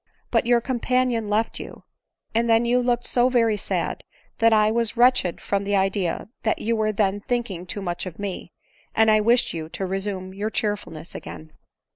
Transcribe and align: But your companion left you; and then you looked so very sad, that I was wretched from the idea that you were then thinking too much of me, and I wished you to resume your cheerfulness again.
But 0.31 0.47
your 0.47 0.61
companion 0.61 1.29
left 1.29 1.59
you; 1.59 1.83
and 2.33 2.49
then 2.49 2.65
you 2.65 2.79
looked 2.81 3.05
so 3.05 3.29
very 3.29 3.55
sad, 3.55 4.03
that 4.39 4.51
I 4.51 4.71
was 4.71 4.97
wretched 4.97 5.39
from 5.39 5.63
the 5.63 5.75
idea 5.75 6.27
that 6.41 6.57
you 6.57 6.75
were 6.75 6.91
then 6.91 7.21
thinking 7.21 7.67
too 7.67 7.83
much 7.83 8.07
of 8.07 8.17
me, 8.17 8.51
and 8.95 9.11
I 9.11 9.19
wished 9.21 9.53
you 9.53 9.69
to 9.69 9.85
resume 9.85 10.33
your 10.33 10.49
cheerfulness 10.49 11.13
again. 11.13 11.53